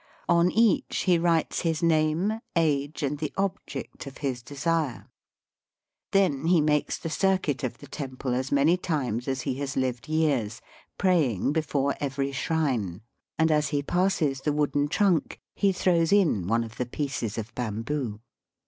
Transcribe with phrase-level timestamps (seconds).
[0.27, 5.07] On each he writes his name, age, and the object of his desire.
[6.11, 10.09] Then he makes the circuit of the temple as many times as he has lived
[10.09, 10.59] years,
[10.97, 13.01] praying before every shrine,
[13.37, 14.43] and as he passes Digitized by VjOOQIC 78 EAST BY WEST.
[14.45, 18.21] the wooden trunk he throws in one of the pieces of hamboo.